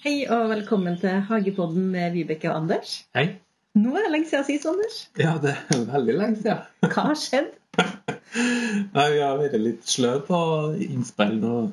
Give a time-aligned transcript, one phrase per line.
[0.00, 3.04] Hei og velkommen til Hagepodden med Vibeke og Anders.
[3.14, 3.36] Hei.
[3.78, 4.96] Nå er det lenge siden sist, Anders.
[5.20, 6.64] Ja, det er veldig lenge siden.
[6.82, 7.52] Hva har skjedd?
[8.96, 10.40] Nei, Vi har vært litt slø på
[10.88, 11.70] innspill og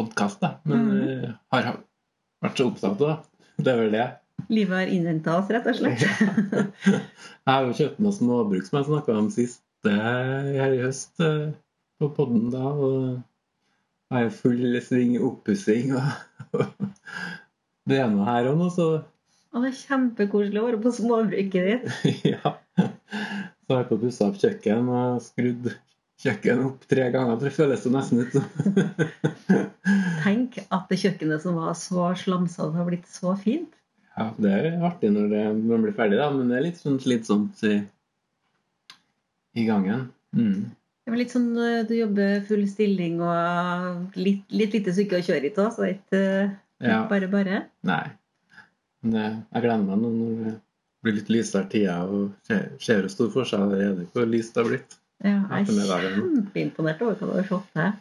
[0.00, 1.68] podkast, men eh, har
[2.40, 3.18] vært så opptatt av det.
[3.60, 4.08] Det er vel det.
[4.48, 6.08] Livet har innhenta oss, rett og slett.
[6.86, 11.22] Jeg har jo kjøpt noe småbruk som jeg snakka om sist eh, her i høst
[11.24, 11.54] eh,
[12.00, 12.66] på podden da.
[12.66, 13.22] og
[14.12, 15.94] jeg jo full sving oppussing.
[15.96, 16.66] og
[17.88, 18.88] Det er noe her òg nå, så
[19.54, 21.90] Og det er kjempekoselig å være på småbruket ditt.
[22.34, 22.54] ja.
[22.76, 25.72] Så har jeg på pussa opp kjøkken og skrudd
[26.22, 27.40] kjøkken opp tre ganger.
[27.40, 28.46] Det føles jo nesten ut som.
[30.26, 33.72] Tenk at det kjøkkenet som var så slamsete, har blitt så fint.
[34.16, 36.78] Ja, det er artig når det, når det blir ferdig, da, men det er litt
[36.80, 37.74] sånn slitsomt i,
[39.56, 40.06] i gangen.
[40.36, 40.66] Mm.
[41.06, 45.24] Det var litt sånn øh, du jobber full stilling og litt, litt lite stykke å
[45.26, 46.22] kjøre hit òg, så ikke
[46.82, 47.04] Ja.
[47.08, 47.60] bare bare.
[47.86, 48.02] Nei.
[49.02, 50.54] Men det, jeg gleder meg nå når det
[51.06, 52.66] blir litt lysere tida og ser,
[53.06, 54.96] jo stor forskjell allerede hvor lyst det har blitt.
[55.24, 57.94] Ja, jeg er kjempeimponert over hva du har fått til.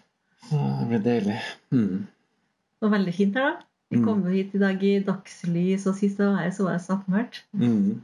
[0.50, 1.38] Det blir deilig.
[1.72, 2.02] Mm.
[2.06, 3.70] Det var veldig fint her, da.
[3.94, 4.06] Vi Mm.
[4.06, 6.82] kom jo hit i dag i dagslys, og sist jeg var her, så var det
[7.14, 7.44] mørkt.
[7.54, 8.02] Mm.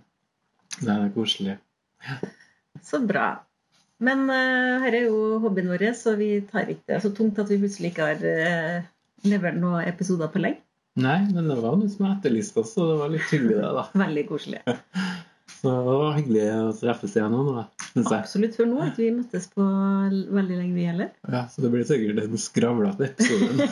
[0.79, 1.57] Det er koselig.
[2.85, 3.29] Så bra.
[4.01, 7.51] Men uh, her er jo hobbyen vår, så vi tar ikke det så tungt at
[7.51, 8.89] vi plutselig ikke har uh,
[9.29, 10.63] levert noen episoder på lenge.
[10.99, 13.85] Nei, men det var noe som etterlyste oss, så det var litt hyggelig, det, da.
[14.05, 14.63] Veldig koselig.
[15.61, 18.23] Så det var hyggelig å treffes igjen nå, da, syns jeg.
[18.23, 18.55] Absolutt.
[18.57, 21.09] For nå har ikke vi møttes på veldig lenge, vi heller.
[21.27, 23.67] Ja, så det blir sikkert en skravlete episode.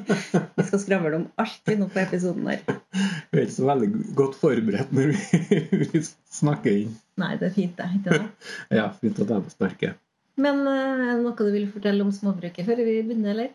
[0.58, 2.62] vi skal skravle om alt vi nå på episoden her.
[2.64, 6.04] Vi er ikke så veldig godt forberedt når vi,
[6.40, 6.94] snakker inn.
[7.20, 7.90] Nei, det er fint, det.
[7.98, 8.54] Ikke det?
[8.80, 10.00] Ja, fint at jeg er på sparket.
[10.40, 13.52] Men uh, er det noe du vil fortelle om småbruket før vi begynner, eller?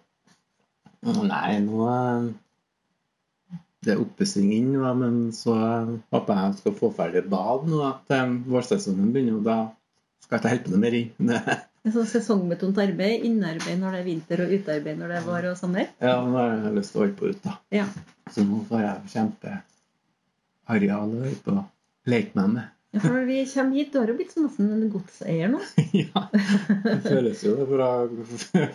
[1.04, 2.30] Nei, nå er
[3.86, 5.54] det er oppussing men så
[6.12, 9.38] håper jeg jeg skal få ferdig bad nå til vårsesongen begynner.
[9.40, 9.58] og Da
[10.26, 11.34] skal ikke holde på noe mer inn.
[11.90, 15.50] så sånn sesongbetont arbeid, innearbeid når det er vinter, og utearbeid når det er vår
[15.52, 15.92] og sommer.
[16.04, 17.56] Ja, nå har jeg lyst til å holde på ut, da.
[17.74, 17.86] Ja.
[18.30, 21.64] Så nå får jeg kjempeareal å holde på å
[22.10, 22.76] leke meg med.
[22.90, 25.60] Ja, for når vi kommer hit, du har jo blitt sånn nesten en godseier nå.
[26.04, 27.90] ja, det føles jo det fra,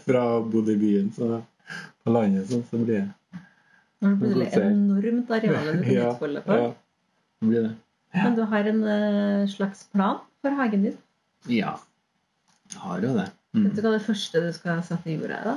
[0.05, 1.41] fra å bo i byen så
[2.05, 3.41] på landet sånn, så blir det
[4.05, 6.61] Når det blir et enormt areal du kan utfolde på.
[6.61, 6.69] ja,
[7.41, 7.73] det blir det.
[8.15, 10.97] Men du har en eh, slags plan for hagen din.
[11.51, 11.75] Ja,
[12.73, 13.29] jeg har jo det.
[13.55, 13.75] Vet Mm.
[13.77, 15.45] du hva det første du skal sette i jorda er?
[15.45, 15.57] da?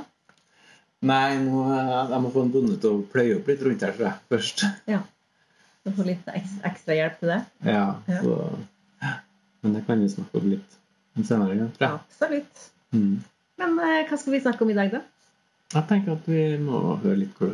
[1.02, 4.06] Nei, eh, jeg må få en bonde til å pløye opp litt rundt her, tror
[4.06, 4.64] jeg, først.
[5.86, 7.40] Du får litt ekstra, ekstra hjelp til det?
[7.64, 8.20] Ja, Ja.
[8.22, 8.58] så
[9.62, 10.76] Men det kan vi snakke om litt
[11.16, 11.98] en senere gang, tror jeg.
[11.98, 12.70] Absolutt.
[12.92, 13.22] Mm.
[13.58, 15.00] Men eh, hva skal vi snakke om i dag, da?
[15.74, 17.50] Jeg tenker at vi må høre litt hvor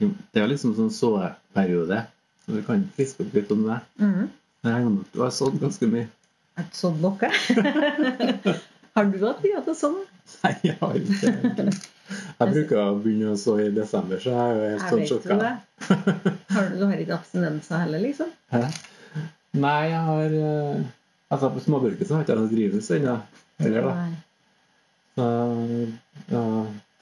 [0.00, 2.06] Det er liksom sånn såperiode,
[2.44, 3.78] så vi kan friske opp litt om det.
[4.00, 4.28] Mm.
[4.64, 6.08] Jeg har sådd ganske mye.
[6.58, 7.30] Er det sånn noe?
[8.98, 9.98] har du hatt mye av det sånn?
[10.42, 11.32] Nei, jeg har ikke.
[12.08, 15.52] Jeg bruker å begynne å så i desember, så jeg er jo helt sånn sjokka.
[15.88, 18.32] Har du, du har ikke abstinenser heller, liksom?
[18.54, 18.62] Hæ?
[19.58, 20.86] Nei, jeg har eh,
[21.28, 23.14] Altså, på småbruket så har jeg ikke noe drivhus ennå.
[23.60, 24.06] Heller, da.
[25.18, 25.26] Så,
[26.32, 26.44] ja,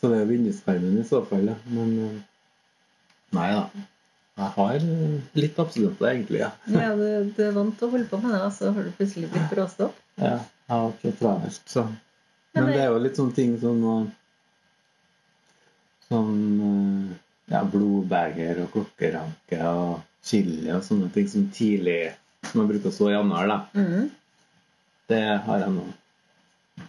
[0.01, 1.55] så det er vinduskarmen i så fall, ja.
[1.71, 2.17] Men eh,
[3.37, 3.87] nei da.
[4.37, 4.75] Jeg har
[5.41, 5.59] litt
[5.99, 6.41] det, egentlig.
[6.43, 6.51] Ja.
[6.69, 8.91] Ja, du, du er vant til å holde på med det, og så har du
[8.99, 9.97] plutselig blitt bråst opp.
[10.21, 10.35] ja
[10.67, 11.83] jeg har vært det travelt, så.
[12.57, 13.83] Men det- er jo litt sånne ting som
[16.07, 17.15] Sånn
[17.51, 22.13] ja, blodbeger og klokkeranke og chili og sånne ting som tidlig
[22.47, 23.57] Som jeg bruker å så i januar, da.
[23.75, 24.11] Mm.
[25.11, 25.87] Det har jeg nå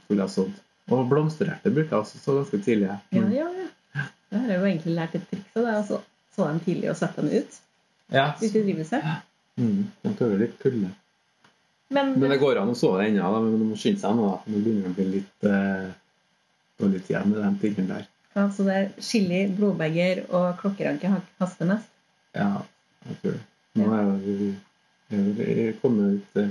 [0.04, 0.52] skulle ha sådd.
[0.94, 2.90] Og blomstererter bruker jeg også så ganske tidlig.
[2.92, 3.32] Ja, Mm.
[3.34, 4.04] ja, ja.
[4.30, 5.64] Det har jeg jo egentlig lært et triks av.
[5.66, 6.02] det, altså
[6.38, 7.56] Så dem tidlig og sette dem ut
[8.14, 9.06] Ja, hvis de driver seg.
[9.58, 10.92] mm, de tåler litt kulde.
[11.90, 14.28] Men, Men det går an å sove det ennå, men du må skynde seg nå.
[14.30, 14.52] da.
[14.52, 15.90] Nå begynner det å bli litt eh,
[16.80, 18.08] dårlig tid med de tingene der.
[18.38, 21.10] Ja, Så det er chili, blodbeger og klokkeranke
[21.42, 21.88] haster mest.
[22.38, 22.50] Ja,
[23.08, 23.44] jeg tror det.
[23.82, 24.54] Nå er jo vi
[25.10, 26.50] vi kommet ut eh,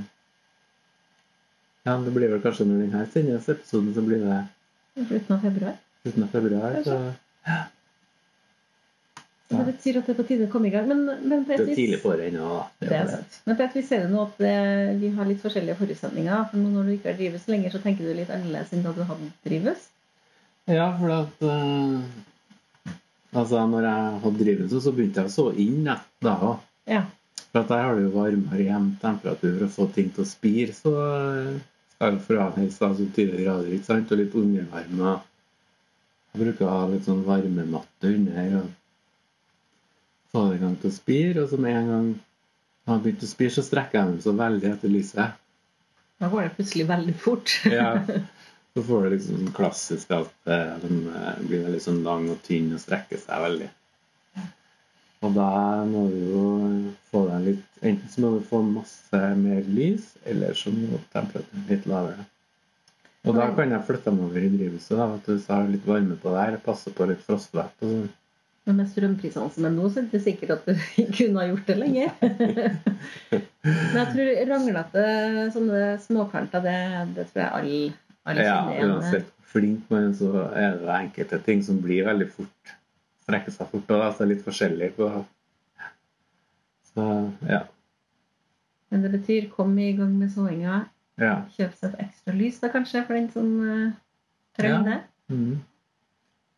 [1.87, 4.39] Ja, det blir vel kanskje når denne sendes episoden, så blir det
[5.07, 5.75] Slutten av februar.
[6.03, 6.79] slutten av februar.
[6.83, 6.97] Så
[9.47, 10.89] Så det betyr at det er på tide å komme i gang.
[10.91, 12.61] Men, men på det er tidlig på året ennå.
[12.83, 13.37] Det er sant.
[13.47, 14.55] Men på et vis er det nå at det,
[15.03, 16.49] vi har litt forskjellige forutsetninger.
[16.51, 18.95] For nå når du ikke har drivhus lenger, så tenker du litt annerledes enn da
[18.97, 19.85] du hadde drivhus.
[20.67, 22.03] Ja, for at uh,
[23.37, 26.01] Altså, når jeg hadde drivhus, så begynte jeg å så inn da,
[26.35, 26.65] òg.
[26.89, 27.05] Ja.
[27.51, 30.75] For at der har du jo varmere hjemtemperatur for å få ting til å spire.
[30.75, 30.95] Så
[31.97, 34.11] skal jo da, sånn 20 grader, ikke sant?
[34.11, 35.15] Og litt undervarme.
[36.33, 38.73] Jeg bruker å ha litt sånn varmematte under og
[40.37, 41.43] få det i gang til å spire.
[41.43, 42.09] Og så med en gang
[42.87, 45.43] han har begynt å spire, så strekker jeg dem så veldig etter lyset.
[46.21, 47.61] Da går det plutselig veldig fort.
[47.79, 47.93] Ja.
[48.77, 52.43] Så får du liksom sånn klassisk at eh, de eh, blir veldig sånn lang og
[52.45, 53.69] tynn og strekker seg veldig.
[55.25, 55.47] Og da
[55.89, 56.43] må du jo
[57.09, 61.65] få deg litt Enten så må du få masse mer lys, eller så må temperaturen
[61.71, 62.25] litt lavere.
[63.27, 64.93] Og da kan jeg flytte dem over i drivhuset.
[64.97, 67.75] da, at Hvis jeg har litt varme på der, passe på litt frostvett.
[67.81, 68.09] og sånn.
[68.67, 70.73] Men med strømprisene som er nå, så er det ikke sikkert at du
[71.19, 72.09] kunne ha gjort det lenger.
[73.67, 75.05] Men jeg tror ranglete
[75.55, 76.75] sånne småkanter, det,
[77.17, 77.79] det tror jeg alle,
[78.27, 78.93] alle Ja, kjenner igjen.
[78.97, 82.75] uansett hvor flink man så er det enkelte ting som blir veldig fort.
[83.27, 85.07] Strekker seg fort, og er litt forskjellig på
[86.91, 87.07] Så
[87.49, 87.63] ja.
[88.91, 90.83] Men det betyr kom i gang med såinga.
[91.23, 91.37] ja.
[91.57, 93.89] Kjøp seg et ekstra lys da kanskje, for den som uh,
[94.59, 94.85] trenger Ja.
[94.91, 95.01] det.
[95.35, 95.57] Mhm.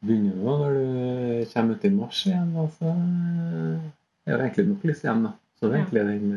[0.06, 2.93] Begynner jo når du kommer ut i mars igjen, og så
[4.29, 5.33] er det egentlig nok lys igjen, da.
[5.59, 6.37] Så det er egentlig den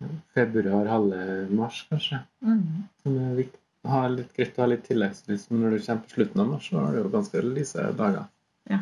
[0.00, 1.20] ja, februar, halve
[1.58, 2.22] mars, kanskje.
[2.40, 2.86] Mm.
[3.04, 3.60] Som er viktig.
[3.86, 6.70] Ha litt greit å ha litt tilleggslys, men når du kommer på slutten av mars,
[6.70, 8.24] så har du jo ganske lyse dager.
[8.72, 8.80] Ja.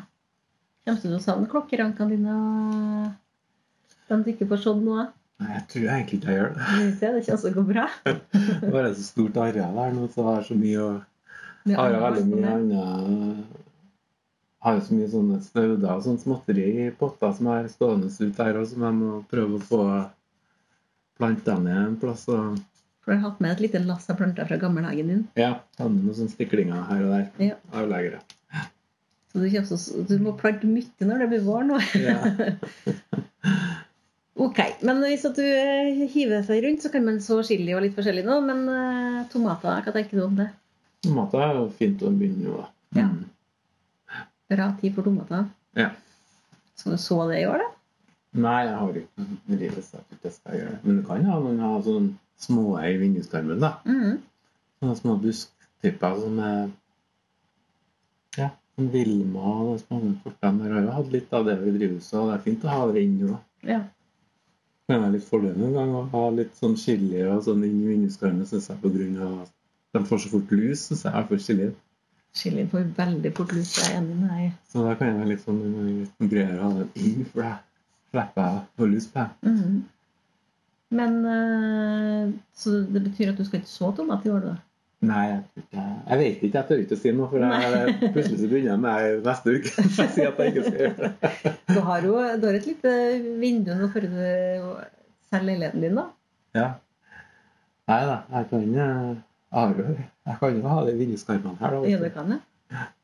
[0.86, 5.02] Kommer du til å savne klokkerankene dine og dem du ikke får sådd nå?
[5.42, 6.68] Nei, jeg tror egentlig ikke jeg gjør det.
[6.70, 7.86] Det kommer ikke også går bra.
[8.62, 10.90] Det er så stort areal her nå, så jeg har så mye å
[11.64, 13.60] Med Har jo veldig mye annet
[14.64, 18.46] Har jo så mye sånne snauder og sånt småtteri i potter som er stående ute
[18.46, 19.80] her, og som jeg må prøve å få
[21.18, 22.24] planta ned en plass.
[22.32, 22.56] Og
[23.04, 25.26] For du har hatt med et lite lass av planter fra gammelhagen din.
[25.36, 27.26] ja, med noen sånne stiklinger her og der.
[27.50, 27.58] Ja.
[27.76, 28.22] Avleggere.
[29.34, 31.80] Så du, så, du må plante mye når det blir vår nå.
[32.00, 32.18] Ja.
[34.34, 37.94] Ok, men hvis du eh, hiver seg rundt, så kan man så chili og litt
[37.94, 38.40] forskjellig nå.
[38.42, 40.48] Men uh, tomater, hva tenker du om det?
[41.04, 43.00] Tomater er jo fint å begynne med, da.
[43.00, 43.06] Ja.
[43.10, 44.20] Mm.
[44.54, 45.46] Bra tid for tomater.
[45.78, 45.90] Ja.
[46.78, 47.70] Så du så det i år, da?
[48.44, 49.26] Nei, jeg har ikke
[49.60, 50.80] livet sagt jeg jeg skal gjøre det.
[50.84, 52.14] Men du kan ha noen ha sånne
[52.44, 53.76] små i vinduskarmen, da.
[53.86, 54.16] Mhm.
[54.82, 56.64] Sånne små busktyper som er
[58.36, 59.82] Ja, som Vilma og
[60.24, 60.66] kortene.
[60.66, 62.86] Jeg har jo hatt litt av det i drivhuset, og det er fint å ha
[62.92, 63.28] det inne.
[63.30, 63.38] da.
[63.62, 63.80] Ja.
[64.88, 67.92] Det er litt fordel en gang å ha litt sånn chili og sånn inn i
[67.92, 69.52] vinduskarmen, syns jeg, på grunn av at
[69.94, 70.86] de får så fort lus.
[70.88, 71.70] Syns jeg er får chili.
[72.34, 73.76] Chilien får veldig fort lus.
[73.78, 74.52] Jeg er enig med deg.
[74.70, 75.60] Så da kan jeg være litt sånn
[76.02, 77.52] litt greier å ha den inn, for da
[78.10, 79.50] slipper jeg å få lus på det.
[79.50, 79.82] Mhm.
[80.94, 84.54] Men eh, Så det betyr at du skal ikke så tomat i år, da?
[85.04, 86.58] Nei, jeg, ikke, jeg vet ikke.
[86.58, 89.72] Jeg tør ikke å si noe, for jeg, plutselig så begynner jeg med neste uke.
[89.94, 91.52] Så jeg sier at jeg ikke skal gjøre det.
[91.68, 92.94] Du har jo du har et lite
[93.42, 94.16] vindu nå før du
[95.28, 96.06] selger leiligheten din, da.
[96.56, 96.68] Ja.
[97.90, 99.20] Nei da, jeg kan,
[99.54, 101.78] eh, jeg kan jo ha det i vinduskarmene her.
[101.84, 102.04] Ja, da.
[102.04, 102.42] det kan jeg.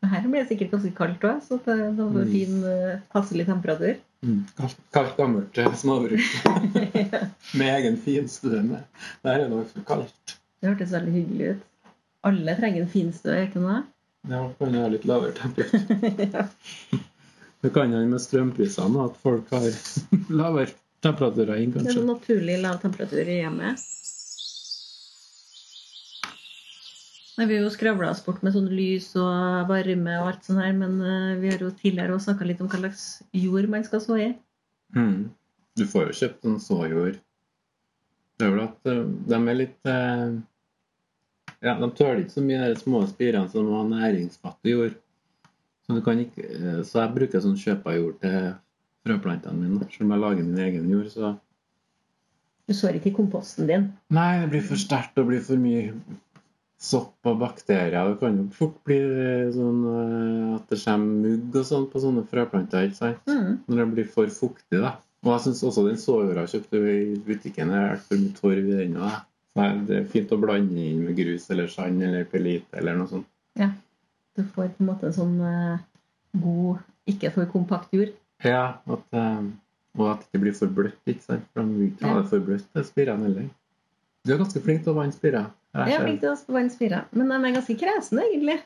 [0.01, 3.99] Men Her blir det sikkert ganske kaldt òg, så det er fin, eh, passelig temperatur.
[4.27, 4.41] Mm.
[4.59, 6.21] Kaldt, kaldt, gammelt eh, småbruk.
[7.59, 8.63] Med egen finstue.
[9.23, 10.37] Der er det for kaldt.
[10.61, 11.93] Det hørtes veldig hyggelig ut.
[12.29, 13.79] Alle trenger en finstue, ikke noe?
[14.29, 15.81] Ja, kan ha litt lavere temperatur.
[16.35, 16.45] ja.
[17.61, 19.69] Det kan hende med strømprisene at folk har
[20.43, 20.75] lavere
[21.05, 21.95] temperaturer inn, kanskje.
[21.95, 23.87] Det er naturlig lav temperatur i hjemmet.
[27.41, 30.61] Nei, Vi har jo skravla oss bort med sånn lys og varme og alt sånt
[30.61, 33.87] her, men eh, vi har jo tidligere også snakka litt om hva slags jord man
[33.87, 34.27] skal så i.
[34.93, 35.31] Mm.
[35.81, 37.17] Du får jo kjøpt sånn såjord.
[38.37, 39.01] Det er vel at eh,
[39.33, 40.37] de er litt eh,
[41.65, 45.03] Ja, de tåler ikke så mye de små spirene som har næringsfattig jord.
[45.87, 46.47] Så, du kan ikke,
[46.85, 48.41] så jeg bruker sånn kjøpajord til
[49.09, 49.89] frøplantene mine.
[49.89, 51.37] Selv om jeg lager min egen jord, så
[52.69, 53.95] Du sår ikke i komposten din.
[54.13, 55.95] Nei, det blir for sterkt og blir for mye
[56.81, 58.09] sopp og bakterier.
[58.09, 62.01] Det kan jo fort bli eh, sånn eh, at det kommer mugg og sånn på
[62.01, 62.87] sånne frøplanter.
[62.89, 63.27] ikke sant?
[63.29, 63.59] Mm.
[63.69, 64.81] Når det blir for fuktig.
[64.81, 64.95] da.
[65.27, 68.79] Og jeg syns også den såjorda jeg kjøpte i butikken, er for mye torv i
[68.79, 68.97] den.
[69.91, 73.29] Det er fint å blande inn med grus eller sand eller pelit eller noe sånt.
[73.61, 73.69] Ja.
[74.39, 75.85] Du får på en måte en sånn eh,
[76.41, 76.81] god,
[77.13, 78.15] ikke for kompakt jord.
[78.47, 79.21] Ja, at,
[79.99, 81.01] Og at det ikke blir for bløtt.
[81.05, 81.45] ikke sant?
[81.53, 83.49] For de vil ikke ha det for bløtt, det spirene heller.
[84.25, 85.51] Du er ganske flink til å vanne spirer.
[85.71, 88.59] Jeg er flink til å vanne spirer, men de er ganske kresne, egentlig.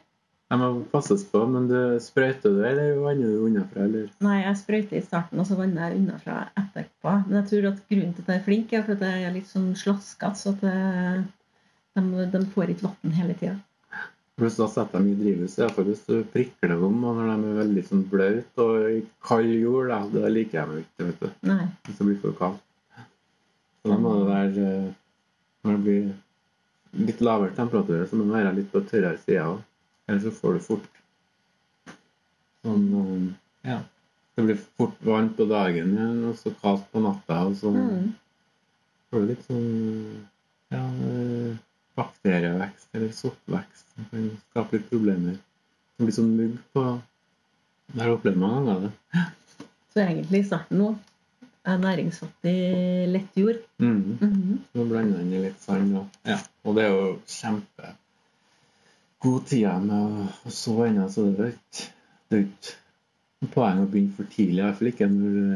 [0.53, 4.09] De må passes på, men du sprøyter du, eller vanner du unnafra, eller?
[4.25, 7.15] Nei, jeg sprøyter i starten, og så vanner jeg unnafra etterpå.
[7.27, 9.49] Men jeg tror at grunnen til at jeg er flink, er at jeg er litt
[9.51, 10.75] sånn slaskete, så at det,
[11.97, 13.57] de, de får ikke vann hele tida.
[14.41, 17.59] Hvis da setter de i drivhuset, iallfall hvis du prikler dem, og når de er
[17.61, 21.29] veldig sånn blaute og i kald jord, da, det liker jeg ikke, vet du.
[21.53, 21.67] Nei.
[21.87, 22.65] Hvis det blir for kaldt.
[23.85, 24.93] Så da må det være eh,
[25.65, 26.07] Når det blir
[26.97, 29.63] litt lavere temperatur, så må du være litt på tørrere sida òg.
[30.09, 31.01] Ellers så får du fort
[32.65, 33.81] sånn eh, Ja.
[34.35, 37.45] Det blir fort varmt på dagen igjen, og så kaldt på natta.
[37.47, 38.13] Og så Mm.
[39.11, 40.27] får du litt sånn
[40.73, 41.57] ja, eh,
[41.97, 45.39] bakterievekst eller soppvekst som kan skape litt problemer.
[45.99, 47.01] Det blir sånn mugg på
[47.95, 48.81] Det har opplevd mange ganger
[49.13, 49.23] det.
[49.93, 50.99] Så egentlig i starten nå
[51.65, 53.61] næringsfattig lett jord.
[53.79, 54.19] Mm.
[54.21, 54.59] -hmm.
[54.75, 55.97] Nå blander den i litt sand.
[55.97, 56.39] Og, ja.
[56.65, 57.97] og det er jo kjempegod
[59.47, 61.95] tid med å, så ennå, så det er ikke
[62.29, 64.59] det er ikke poeng å begynne for tidlig.
[64.59, 65.47] I hvert fall ikke når du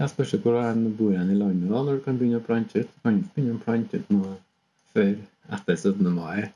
[0.00, 2.80] Jeg spørs hvor en bor igjen i landet da, når du kan begynne å plante
[2.80, 2.88] ut.
[2.88, 4.30] Du kan ikke begynne å plante ut noe
[4.94, 5.12] før
[5.52, 6.08] etter 17.
[6.14, 6.48] mai.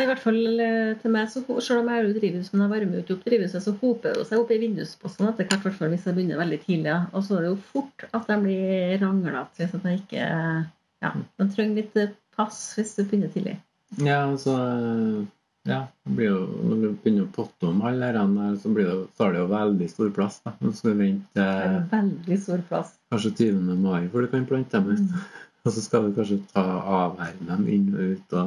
[0.00, 3.02] I hvert fall eh, til meg, så, selv om jeg har drivhus, men jeg varmer
[3.02, 6.06] ut opp drivhuset, så hoper det seg opp i vindusposten etter hvert, hvert fall hvis
[6.08, 6.94] jeg begynner veldig tidlig.
[7.14, 10.30] Og så er det jo fort at de blir ranglete hvis jeg ikke
[11.00, 13.58] Ja, de trenger litt eh, pass hvis du begynner tidlig.
[13.98, 14.54] Ja, altså
[15.68, 18.96] ja, det blir jo, Når du begynner å potte om alle disse så blir det,
[19.18, 20.40] tar det jo veldig stor plass.
[20.46, 20.54] da.
[20.60, 21.46] Nå skal du vente
[21.92, 22.94] veldig stor plass.
[23.12, 23.76] kanskje 20.
[23.82, 25.30] mai før du kan plante dem ut.
[25.64, 28.32] Og så skal du kanskje ta avvære dem inn og ut.
[28.32, 28.46] og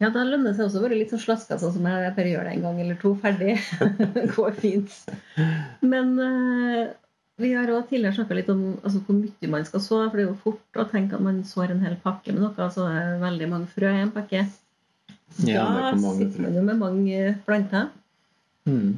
[0.00, 2.30] Ja, da lønner det seg også å være litt sånn slaska, sånn som jeg bare
[2.32, 3.12] gjør det en gang eller to.
[3.20, 3.58] Ferdig.
[4.34, 4.94] Går fint.
[5.84, 6.86] Men uh,
[7.40, 10.00] vi har også tidligere snakka litt om altså, hvor mye man skal så.
[10.06, 12.70] For det er jo fort å tenke at man sår en hel pakke med noe,
[12.72, 14.46] så er veldig mange frø i en pakke.
[15.46, 17.92] Ja, da sitter man jo med mange planter.
[18.68, 18.90] mm.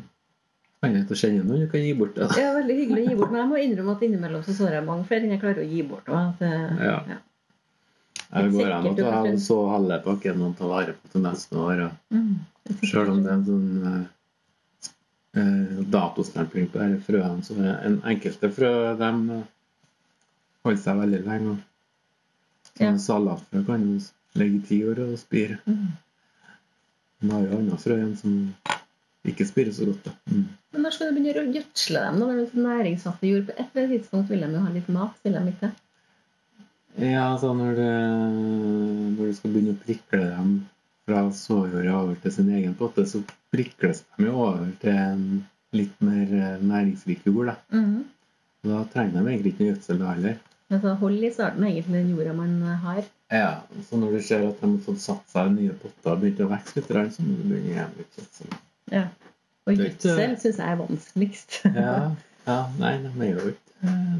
[0.82, 2.16] Jeg ikke kjenne noen du kan gi bort?
[2.18, 4.72] Det er veldig hyggelig å gi bort, men jeg må innrømme at innimellom så sår
[4.80, 6.08] jeg mange flere enn jeg klarer å gi bort.
[6.08, 6.96] også, At, Ja.
[7.12, 7.18] ja.
[8.32, 11.82] Det går an å ta så halve pakken og ta vare på til neste år.
[12.14, 12.34] Mm.
[12.80, 14.04] selv om det er en sånn eh,
[15.42, 19.44] eh, datostempling på disse frøene, så en enkelte frø de eh,
[20.64, 21.58] holder seg veldig lenge.
[22.80, 22.94] Ja.
[22.96, 23.98] Salatfrø kan jo
[24.40, 25.60] ligge i ti år og spire.
[25.68, 25.92] Mm.
[27.22, 28.38] Men er jo andre frø igjen som
[29.28, 30.08] ikke spirer så godt.
[30.08, 30.16] da.
[30.32, 30.46] Mm.
[30.72, 32.18] Men når skal du begynne å gjødsle dem?
[32.18, 32.26] da?
[32.26, 33.48] Når det er så næringsfattig jord?
[33.48, 35.18] På et eller annet tidspunkt vil de jo ha litt mat.
[35.22, 35.74] vil de ikke?
[37.00, 37.86] Ja, altså når du,
[39.16, 40.56] når du skal begynne å prikle dem
[41.08, 43.22] fra såjorda over til sin egen potte, så
[43.52, 45.22] prikles de jo over til en
[45.72, 47.52] litt mer eh, næringsrik jord.
[47.52, 47.56] Da.
[47.72, 48.02] mm
[48.62, 50.36] da trenger de egentlig ikke noe gjødsel da heller.
[50.72, 52.52] Altså, så hold i starten egentlig den jorda man
[52.84, 53.00] har.
[53.32, 53.48] Ja,
[53.88, 56.42] så når du ser at de har fått satt seg i nye potter og begynt
[56.44, 58.54] å vokse litt, så må du begynne igjen med gjødsel.
[58.92, 59.02] Ja.
[59.66, 61.58] Og gjødsel syns jeg er vanskeligst.
[61.66, 61.96] Ja,
[62.46, 63.58] ja, nei, de er jo eh,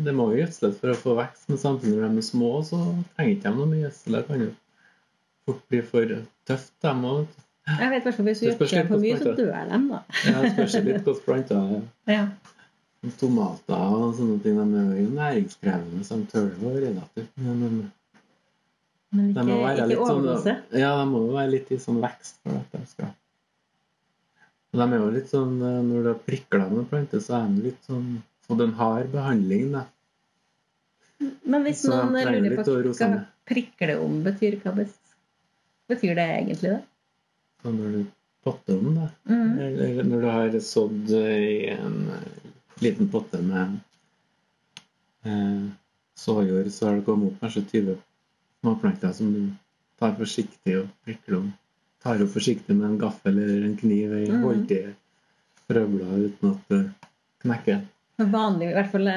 [0.03, 2.79] Det må jo gjødsles for å få vekst, men samtidig når de er små, så
[3.15, 4.17] trenger ikke de noe mye gjødsel.
[4.17, 4.49] Det kan jo
[5.47, 6.15] fort bli for
[6.51, 7.39] tøft, dem òg.
[7.71, 9.81] Jeg vet hvert fall Hvis du gjødsler for mye, så dør de.
[9.93, 10.01] da.
[10.27, 11.87] Ja, det spørs litt hvordan planta er.
[12.11, 12.25] Ja.
[13.19, 17.33] Tomater og sånne ting, de er jo næringskrevende, så de tåler jo relativt.
[17.39, 17.65] Men
[19.13, 20.63] Men de må være ikke litt sånn.
[20.83, 23.13] Ja, de må jo være litt i sånn vekst for at de skal
[24.73, 27.67] de er jo litt sånn eh, Når du har prikla med planter, så er de
[27.69, 29.87] litt sånn fått en har behandling, da.
[31.43, 33.11] Men hvis Så noen lurer på hva
[33.47, 36.73] prikle om betyr, hva betyr det egentlig?
[36.75, 37.71] da?
[37.71, 38.03] Når du
[38.43, 39.59] potter om, da Mm.
[39.59, 42.51] Eller når du har sådd i en eh,
[42.83, 43.79] liten potte med
[45.25, 45.69] eh,
[46.19, 47.97] såjord, så har det kommet opp kanskje 20
[48.61, 49.53] småplanter som du
[49.99, 51.53] tar forsiktig og prikler om.
[52.03, 54.83] Tar opp forsiktig med en gaffel eller en kniv i holdt i
[55.69, 56.83] frøbladet uten at det
[57.45, 57.83] knekker.
[58.21, 59.09] Vanlig, i hvert fall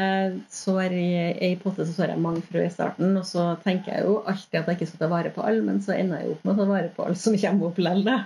[0.50, 1.10] sår i
[1.44, 3.12] ei potte, så sår jeg mange frø i starten.
[3.20, 5.82] Og så tenker jeg jo alltid at jeg ikke skal ta vare på alle, men
[5.84, 8.24] så ender jeg opp med å ta vare på alle som kommer opp likevel.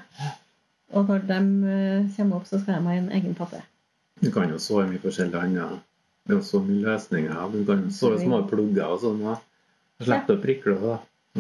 [0.94, 1.40] Og når de
[1.74, 3.62] eh, kommer opp, så skal de ha en egen potte.
[4.20, 5.86] Du kan jo så mye forskjellig annet.
[6.26, 7.54] Det er jo så mye løsninger.
[7.54, 9.22] Du kan så små plugger og sånn.
[10.00, 10.98] Du slipper å prikle, da.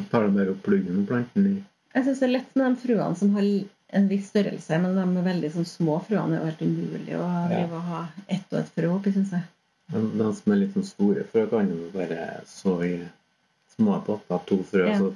[0.09, 1.57] Tar du bare opp pluggen og planten i.
[1.95, 3.47] Jeg syns det er lett med de fruene som har
[3.93, 7.73] en viss størrelse, men de veldig sånn små frøene er jo helt umulig å drive
[7.79, 9.43] og ha ett og ett frø oppi, syns jeg.
[9.93, 12.93] Men de som er litt sånn store frø, kan jo bare så i
[13.75, 14.97] små potter, to frø, Ja.
[14.99, 15.15] så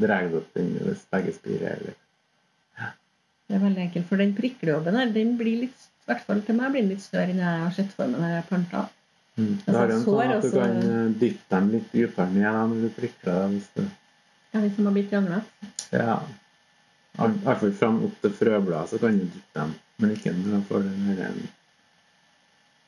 [0.00, 1.76] drar du opp den hvis begge spirer.
[1.76, 1.94] Eller.
[3.50, 4.06] Det er veldig enkelt.
[4.06, 7.02] For den priklejobben her, den blir litt i hvert fall til meg blir den litt
[7.04, 8.88] større enn jeg har sett for meg når jeg planta.
[9.36, 9.50] Mm.
[9.58, 12.30] Altså, Da er det en sånn at du også- kan eh, dytte dem litt dypere
[12.32, 13.50] ned når du prikler dem.
[13.60, 13.82] Hvis du,
[14.54, 15.44] Ja, hvis de har blitt ranglet.
[15.92, 16.22] ja.
[17.18, 19.72] I hvert fall fram opp til frøbladet, så kan du dytte dem.
[20.00, 21.32] Men ikke når de får den her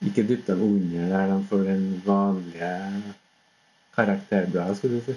[0.06, 2.72] Ikke dytte dem under der de får den vanlige
[3.96, 5.16] karakterbladet, skulle du si.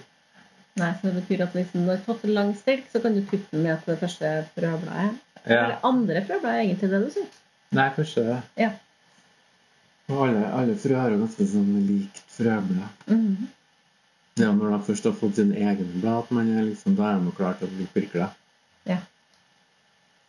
[0.75, 3.21] Nei, så det betyr at når den har tatt en lang stilk, så kan du
[3.23, 5.21] putte den med det første frøbladet.
[5.45, 5.59] Ja.
[5.61, 7.29] Eller andre frøblad er egentlig det du sier.
[7.77, 8.39] Nei, første det.
[8.59, 8.71] Ja.
[10.09, 13.05] Og alle, alle frø har jo ganske sånn likt frøblad.
[13.07, 13.53] Mhm.
[14.35, 17.21] Ja, når de først har fått sine egne blad, at man er liksom, da er
[17.23, 17.85] man klar til å bli
[18.85, 19.01] prikla.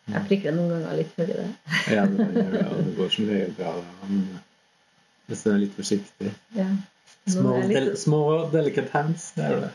[0.07, 1.47] Jeg prikker noen ganger litt før det.
[1.97, 3.73] Ja, det, gjør det, går som regel bra.
[4.07, 4.21] Men
[5.27, 6.67] hvis du er litt forsiktig Ja.
[7.27, 8.19] Small, Små, er del, litt, små
[8.53, 9.71] delicate hands, det er det.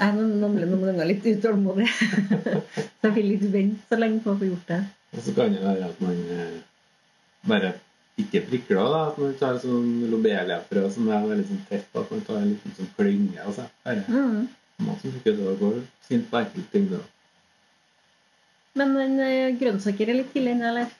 [0.00, 1.86] jeg er noen- nemlig noen ganger litt utålmodig.
[2.98, 4.80] Så jeg vil litt vente så lenge på å få gjort det.
[5.14, 6.56] Og så kan det være at man eh,
[7.46, 7.70] bare
[8.18, 9.04] ikke prikler, da.
[9.12, 12.74] At man tar sånn lobeliafrø som er veldig sånn tett, at man tar en liten
[12.80, 13.38] sånn klynge.
[13.46, 13.68] Altså.
[13.86, 14.48] Bare, Mm.
[14.88, 16.90] man som ikke det går fint på enkelte ting.
[16.90, 16.98] da.
[18.78, 20.96] Men den eh, grønnsaker er litt tidlig inne, eller?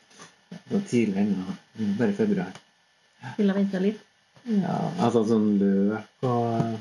[0.50, 1.56] Det var tidlig ennå.
[1.98, 2.52] Bare februar.
[3.36, 4.04] Ville jeg vente litt?
[4.48, 6.78] Ja, altså sånn løk og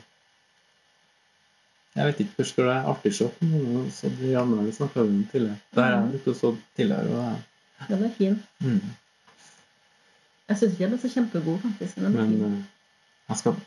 [1.98, 2.88] Jeg vet ikke først det er.
[2.94, 3.40] Artisjokk.
[3.42, 5.58] men Så i januar snakka vi om tidligere.
[5.76, 7.22] Der har jeg begynt å så tidligere.
[7.22, 8.40] Og, Den er fin.
[8.62, 8.82] mm.
[10.48, 11.98] Jeg syns ikke den er så kjempegod, faktisk.
[11.98, 12.60] Men er Men eh,
[13.34, 13.58] jeg skal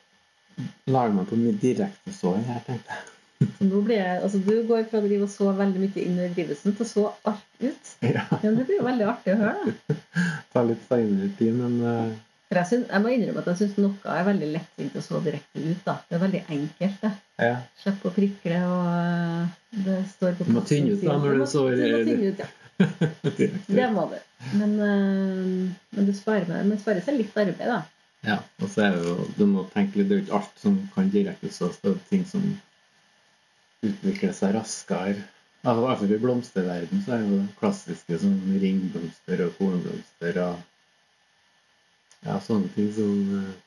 [0.94, 3.09] lage meg på mye direktesåing her, tenkte jeg.
[3.40, 6.18] Så nå blir jeg, altså Du går fra å drive og så veldig mye inn
[6.20, 7.92] i drivelsen til å så alt ut.
[8.04, 9.54] Ja, Ja, men Det blir jo veldig artig å høre.
[9.64, 9.94] da.
[9.94, 12.10] det tar litt seinere tid, men uh...
[12.50, 15.20] For jeg, synes, jeg må innrømme at jeg syns noe er veldig lettvint å så
[15.22, 15.82] direkte ut.
[15.86, 15.92] da.
[16.08, 16.96] Det er veldig enkelt.
[17.04, 17.10] det.
[17.46, 17.52] ja.
[17.78, 19.52] Slipp å prikle, og øh,
[19.86, 22.42] det står på Du må tynne ut da når du sår- Du må tynne ut,
[22.42, 22.50] ja.
[23.78, 24.16] Det må du.
[24.58, 27.78] Men, uh, men du sparer, med, men sparer seg litt arbeid, da.
[28.26, 30.58] Ja, og så er det jo Du må tenke litt Det er jo ikke alt
[30.60, 31.78] som kan direkte sås.
[31.80, 32.42] Det er ting som
[33.86, 35.22] utvikler seg raskere.
[35.60, 40.38] Altså, I hvert fall i blomsterverden så er det jo klassiske som ringblomster og kornblomster
[40.44, 40.62] og
[42.24, 43.58] ja, sånne ting som eh,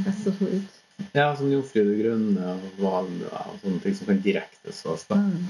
[0.00, 0.76] Best å få ut.
[1.16, 5.06] Ja, som jomfru det grønne og valmuer og sånne ting som kan direktesås.
[5.08, 5.16] da.
[5.16, 5.48] Mm.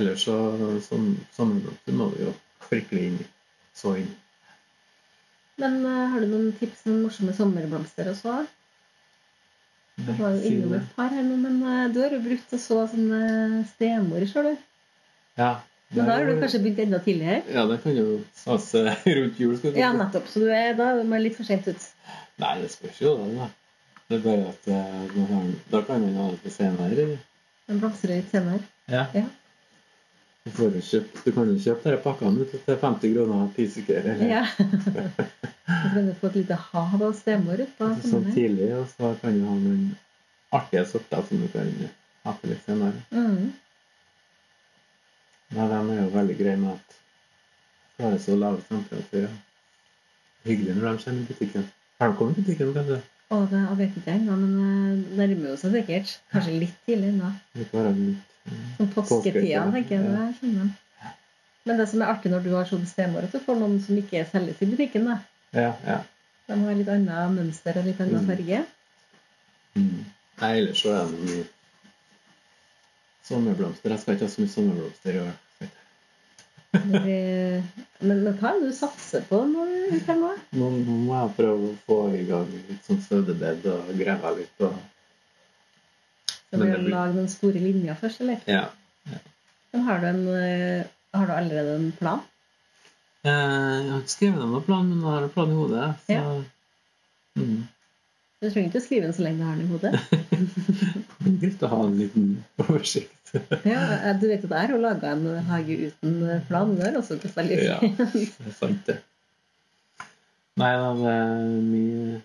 [0.00, 0.36] Ellers så
[0.84, 2.32] som sommerblomster må du jo
[2.64, 3.28] prikle inn i.
[3.76, 4.10] Så inn.
[5.60, 8.40] Men øh, har du noen tips om morsomme sommerblomster å så?
[10.00, 12.58] Du var jo innom et par her nå, men øh, du har jo brukt å
[12.60, 14.62] så sånne stemor sjøl, du.
[15.40, 15.50] Ja.
[15.92, 17.42] Men da har du det kanskje begynt enda tidligere?
[17.52, 19.56] Ja, det kan jo eh, rundt jul.
[19.58, 20.30] skal du Ja, nettopp.
[20.32, 21.84] Så du er, da er man litt for sent ut.
[22.40, 23.50] Nei, det spørs jo da.
[24.08, 27.06] Det er bare at eh, man da kan man ha det på senere.
[27.68, 28.64] Den blomstrer litt senere.
[28.88, 29.04] Ja.
[29.12, 29.26] Ja.
[30.42, 30.50] Du,
[30.82, 33.42] kjøpt, du kan jo kjøpe disse pakkene til 50 kroner
[33.98, 34.42] eller Ja.
[34.58, 37.90] Så kan du få et lite hav av stemor utpå.
[38.02, 39.84] sånn tidlig, og så kan du ha noen
[40.52, 41.70] artige sorter som du kan
[42.26, 43.04] ha til litt senere.
[43.14, 43.52] Mm.
[45.52, 46.98] Men de er jo veldig greie med at
[48.00, 49.38] klarer så lave temperaturer.
[50.42, 51.70] Hyggelig når de kommer i butikken.
[52.00, 52.98] Har de kommet i butikken, kanskje?
[53.32, 56.16] Å, det, jeg vet ikke ennå, men det nærmer jo seg sikkert.
[56.34, 57.30] Kanskje litt tidlig ennå.
[58.46, 60.06] Eh, Sånn påsketida, Påsketida, tenker jeg.
[60.06, 60.70] Det skjønner.
[61.64, 63.98] Men det som er artig når du har sånn stemor, at du får noen som
[64.00, 65.04] ikke selges i butikken.
[65.06, 65.18] da.
[65.54, 65.98] Ja, ja.
[66.48, 68.26] De har litt annet mønster og litt annen Mm.
[68.26, 68.64] farge.
[69.76, 70.04] Mm.
[70.40, 71.44] Nei, ellers så er det mye
[73.28, 73.90] sommerblomster.
[73.94, 75.32] Jeg skal ikke ha så mye sommerblomster i år.
[76.72, 77.66] Men,
[78.00, 80.38] men hva er det du satser på når du er år?
[80.56, 84.64] Nå nå må jeg prøve å få i gang litt sånn stødebed og grave litt.
[84.64, 84.78] Og,
[86.52, 88.42] Skal det lage den store linja først, eller?
[88.46, 88.66] ja.
[89.72, 90.84] Men har du, en, eh,
[91.16, 92.20] har du allerede en plan?
[93.24, 95.86] Eh, Jeg har ikke skrevet noen plan, men jeg har en plan i hodet.
[96.06, 96.42] Så Ja.
[97.40, 97.62] mm.
[98.42, 99.92] Du trenger ikke å skrive den så lenge du har den i hodet.
[101.22, 102.26] Det er greit å ha en liten
[102.58, 103.32] oversikt.
[103.64, 106.74] Ja, eh, du vet at jeg har laga en hage uten plan.
[106.76, 107.78] Det er også gått veldig Ja.
[107.80, 108.98] Det er sant, det.
[110.60, 112.20] Nei da, det er mye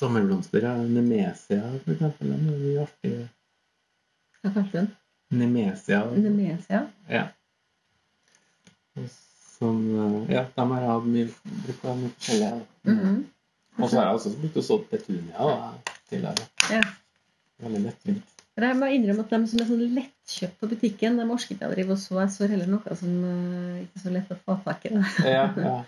[0.00, 0.64] sommerblomster.
[0.66, 0.76] Ja.
[0.80, 2.32] Nemesia, for eksempel.
[2.32, 3.12] Den er mye artig.
[4.40, 4.88] Hva kalte den?
[5.40, 6.00] Nemesia.
[6.16, 6.86] Nemesia?
[7.10, 7.26] Ja.
[9.58, 11.28] Som eh, Ja, de har jeg hatt mye
[11.66, 12.64] bruk av mye forskjellig.
[12.88, 13.20] Mm -hmm.
[13.78, 15.72] Og så har jeg også begynt å så petunia da,
[16.08, 16.46] tidligere.
[16.70, 16.82] Ja.
[17.62, 18.36] Veldig lettvint.
[18.60, 21.72] Jeg må innrømme at de som er sånn lettkjøpt på butikken, de orker ikke å
[21.72, 22.18] drive og så.
[22.20, 24.92] Jeg så heller noe som eh, ikke er så lett å få tak i.
[25.24, 25.84] Ja, ja.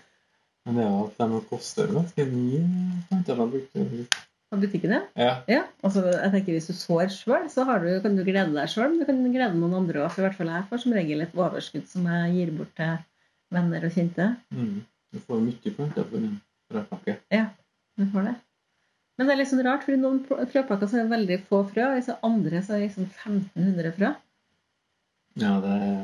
[0.63, 2.61] Men det er jo at de koster ganske mye.
[4.53, 5.31] På butikken, ja.
[5.49, 5.63] Ja.
[5.83, 8.93] Altså, jeg tenker Hvis du sår sjøl, så har du, kan du glede deg sjøl.
[8.93, 10.13] Men du kan glede noen andre òg.
[10.13, 12.95] For i hvert fall jeg får som regel et overskudd som jeg gir bort til
[13.53, 14.29] venner og kjente.
[14.55, 14.79] Mm.
[15.13, 16.39] Du får mye planter for en
[16.71, 17.19] frøpakke.
[17.33, 17.45] Ja,
[17.99, 18.35] Du får det.
[19.17, 21.59] Men det er litt sånn rart, for i noen frøpakker så er det veldig få
[21.69, 24.09] frø, og i så andre så er det liksom 1500 frø.
[25.37, 25.99] Ja, det er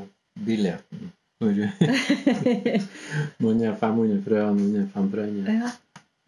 [0.46, 1.10] billigheten.
[1.40, 1.60] Når
[3.44, 5.28] noen er 500 frø, og noen er 5 frø.
[5.48, 5.70] ja.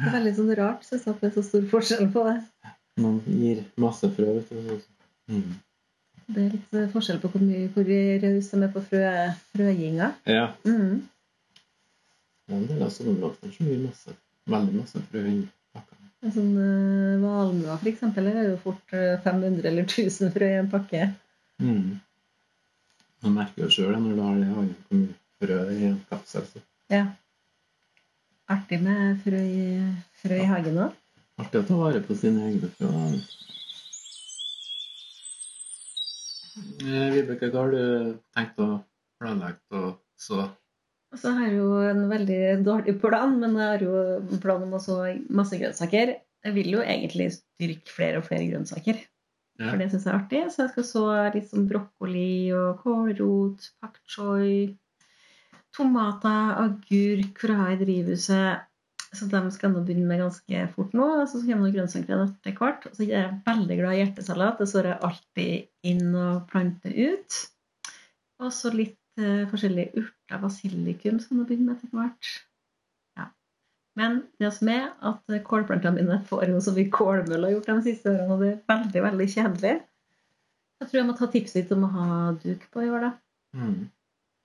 [0.01, 2.37] Det er veldig sånn rart, synes jeg, at det er så stor forskjell på det.
[3.01, 4.79] Man gir masse frø, vet du.
[5.29, 5.51] Mm.
[6.31, 7.91] Det er litt eh, forskjell på hvor mye hvor
[8.23, 9.07] raus de er på frø,
[9.51, 10.11] frøginga.
[10.31, 10.47] Ja.
[10.65, 11.01] Mm.
[12.47, 14.15] Det er en del av sommerblomstene som gir masse,
[14.55, 15.25] veldig masse frø.
[16.21, 18.03] En sånn uh, f.eks.
[18.21, 21.07] er jo fort eh, 500 eller 1000 frø i en pakke.
[21.61, 21.99] Mm.
[23.21, 26.45] Man merker jo sjøl når du har det hvor mye frø i en kapsel.
[26.51, 27.03] Så Ja.
[28.51, 29.67] Artig med frø i,
[30.23, 30.95] frø i hagen òg.
[31.39, 32.89] artig å ta vare på sine egne frø.
[36.83, 38.67] Eh, Vibeke, hva har du tenkt å
[39.21, 40.49] planlegge å så?
[41.11, 44.61] Og så har jeg jo en veldig dårlig plan, men jeg har jo en plan
[44.63, 44.97] om å så
[45.29, 46.13] masse grønnsaker.
[46.45, 47.29] Jeg vil jo egentlig
[47.61, 48.99] dyrke flere og flere grønnsaker.
[49.69, 50.41] For det syns jeg er artig.
[50.53, 54.77] Så jeg skal så litt sånn brokkoli og kålrot, pak choi,
[55.75, 58.67] tomater, agurk for å ha i drivhuset.
[59.11, 61.07] Så de skal nå begynne med ganske fort nå.
[61.21, 62.87] Og så kommer grønnsaker etter hvert.
[62.87, 64.61] Og så er jeg veldig glad i hjertesalat.
[64.61, 67.41] Det står jeg alltid inn og planter ut.
[68.41, 72.31] Og så litt eh, forskjellige urter, basilikum, skal jeg nå begynne med etter hvert.
[73.99, 77.75] Men det som er at kålplantene mine får jo så mye kålmøll har gjort de
[77.89, 79.73] siste årene, og det er veldig, veldig kjedelig.
[80.81, 82.05] Jeg tror jeg må ta tipset ditt om å ha
[82.41, 83.11] duk på i år, da.
[83.59, 83.81] Mm.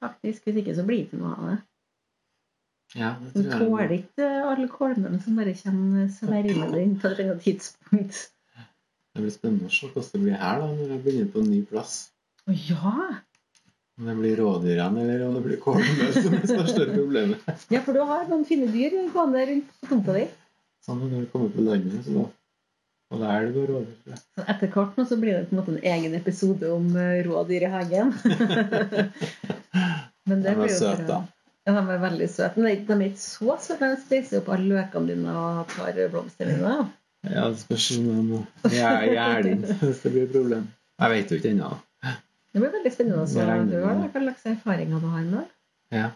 [0.03, 0.45] Faktisk.
[0.49, 1.59] Hvis ikke så blir det ikke noe av det.
[2.97, 3.69] Ja, Du det tror jeg.
[3.71, 8.19] tåler ikke alle kålmøllene som bare kommer svermende inn på et eller annet tidspunkt.
[9.17, 11.51] Det blir spennende å se hvordan det blir her da, når jeg begynner på en
[11.55, 11.95] ny plass.
[12.47, 12.93] Å ja!
[13.97, 17.53] Om det blir rådyrene eller om det blir kålmøll som er det største problemet.
[17.73, 20.27] Ja, for du har noen fine dyr gående rundt på tomta di.
[20.85, 22.27] Sånn når du kommer på landet, så da
[23.15, 24.21] og det er elg og rådyr.
[24.51, 27.69] etter hvert nå så blir det på en måte en egen episode om eh, rådyr
[27.69, 28.11] i hagen.
[30.27, 31.21] Men det De er søte, da.
[31.67, 32.59] Ja, de er veldig søte.
[32.59, 33.93] Men de er ikke så søte.
[33.93, 36.75] De spiser opp alle løkene dine og tar blomstene dine.
[37.27, 38.33] Ja, det spørs om
[38.67, 40.67] de er gjerde inn hvis det blir et problem.
[40.97, 41.71] Jeg vet jo ikke ennå.
[42.57, 43.57] Det blir veldig spennende å høre
[44.01, 45.49] med hva slags erfaringer du har med det.
[45.92, 46.07] Ja.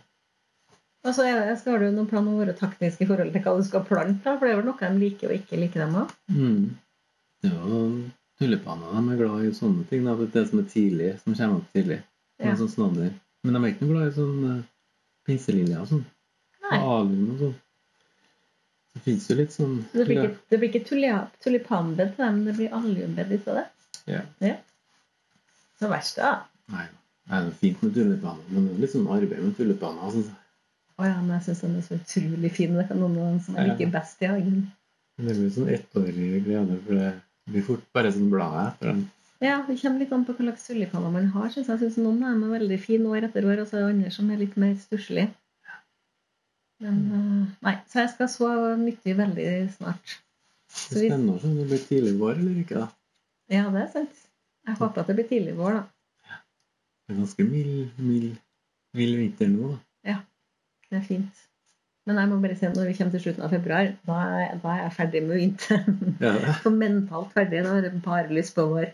[1.05, 3.43] Og så er det- skal du noen plan om å være taktisk i forhold til
[3.43, 4.39] hva du skal plante, da?
[4.39, 6.15] for det er vel noe de liker og ikke liker, dem òg.
[6.33, 6.71] Mm.
[7.45, 7.61] Ja,
[8.41, 10.05] tulipaner de er glad i sånne ting.
[10.09, 12.01] Da, det som er tidlig, som kommer opp tidlig.
[12.41, 12.57] Ja.
[12.57, 13.13] Sånn snadder.
[13.45, 14.63] Men de er ikke noe glad i sånn uh,
[15.29, 16.05] pinseliljer og sånn.
[16.71, 16.81] Nei.
[16.81, 17.55] alium og sånn.
[18.95, 22.57] Det fins jo litt sånn Det blir ikke, det blir ikke tulipanbed til dem, det
[22.57, 23.69] blir alliumbed i stedet.
[24.09, 24.25] Ja.
[25.81, 26.33] Så verst, da.
[26.75, 26.85] Nei,
[27.31, 30.03] det er fint med tulipaner, men det er litt sånn arbeid med tulipaner.
[30.11, 30.27] Altså.
[31.01, 32.77] Å ja, men jeg syns den er så utrolig fin.
[32.77, 34.61] Det kan noen av dem som jeg liker best i hagen.
[35.21, 37.09] Det blir sånn ettårig glede, for det
[37.55, 39.03] blir fort bare sånn bladet etter den.
[39.41, 41.49] Ja, Det kommer litt an på hva slags tulipaner man har.
[41.55, 43.87] Synes jeg synes Noen av dem er veldig fine år etter år, og så er
[43.87, 45.31] det andre som er litt mer stusslige.
[46.81, 50.17] Men eh, nei, så jeg skal så nyttig veldig snart.
[50.71, 52.83] Det spenner spennende å se om det blir tidlig vår eller ikke.
[52.85, 52.89] da.
[53.51, 54.21] Ja, det er sant.
[54.71, 56.39] Jeg håper at det blir tidlig vår, da.
[57.07, 58.35] Det er ganske mild, mild,
[58.95, 59.71] mild vinter nå.
[59.75, 59.79] da.
[60.91, 61.47] Det er fint.
[62.09, 64.73] Men jeg må bare si når vi kommer til slutten av februar, da er, da
[64.73, 66.17] er jeg ferdig med vinteren.
[66.23, 66.33] Ja.
[66.65, 67.61] Så mentalt ferdig.
[67.63, 68.89] Da har jeg bare lyst på vår.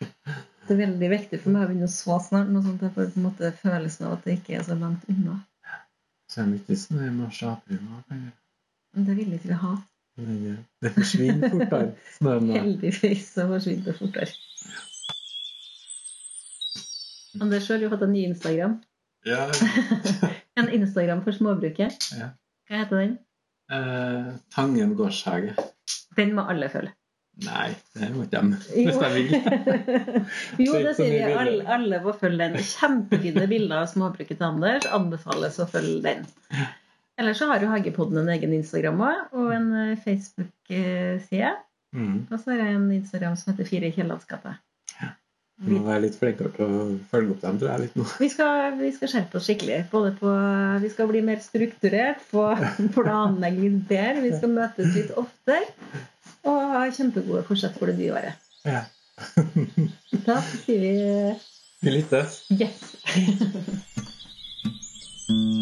[0.00, 3.06] Det er veldig viktig for meg å begynne å så snart, noe sånt for på
[3.08, 5.40] en måte følelsen av at det ikke er så langt unna.
[6.30, 7.80] Så er det ikke snø i mars-april.
[8.12, 9.72] Men det vil ikke vi ha.
[10.20, 11.90] Det forsvinner fortere.
[12.54, 14.36] Heldigvis så forsvinner det fortere.
[17.40, 18.78] Anders sjøl har fått en ny Instagram.
[19.28, 19.44] Ja,
[20.60, 22.08] En Instagram for småbruket.
[22.18, 22.32] Ja.
[22.68, 23.12] Hva heter den?
[23.72, 25.54] eh, Tangen gårdshage.
[26.18, 26.92] Den må alle følge.
[27.40, 28.56] Nei, det må ikke de.
[28.74, 29.30] Hvis de vil.
[30.66, 31.20] jo, det sier vi.
[31.40, 32.58] Alle, alle må følge den.
[32.66, 34.88] Kjempefine bilder av småbruket til Anders.
[34.92, 36.26] Anbefales å følge den.
[37.20, 41.54] Ellers så har jo Hagepodden en egen Instagram også, og en eh, Facebook-side.
[41.96, 42.18] Mm.
[42.30, 44.58] Og så har jeg en Instagram som heter Fire i Kiellandsgata.
[45.60, 46.68] Vi må være litt flinkere til å
[47.10, 47.80] følge opp dem, tror jeg.
[47.84, 48.04] litt nå.
[48.22, 49.78] Vi skal, vi skal skjerpe oss skikkelig.
[49.92, 50.28] Både på,
[50.80, 52.44] vi skal bli mer strukturert, få
[52.96, 54.24] planlegging bedre.
[54.24, 55.68] Vi skal møtes litt oftere.
[56.48, 58.34] Og ha kjempegode fortsett for det nye året.
[58.64, 58.82] Ja.
[60.24, 60.96] Da sier vi
[61.84, 62.40] Vi lyttes.
[62.56, 62.80] yes.